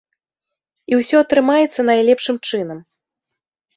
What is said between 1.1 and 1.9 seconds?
атрымаецца